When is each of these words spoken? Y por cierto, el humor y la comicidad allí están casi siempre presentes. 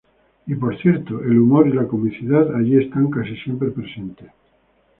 Y 0.47 0.55
por 0.55 0.75
cierto, 0.81 1.21
el 1.21 1.37
humor 1.37 1.67
y 1.67 1.73
la 1.73 1.87
comicidad 1.87 2.55
allí 2.55 2.75
están 2.75 3.11
casi 3.11 3.35
siempre 3.35 3.69
presentes. 3.69 4.31